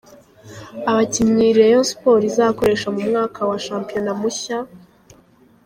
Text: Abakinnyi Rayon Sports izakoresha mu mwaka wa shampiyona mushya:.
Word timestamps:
Abakinnyi 0.89 1.47
Rayon 1.57 1.85
Sports 1.91 2.27
izakoresha 2.29 2.87
mu 2.95 3.01
mwaka 3.09 3.39
wa 3.49 3.57
shampiyona 3.65 4.11
mushya:. 4.19 4.57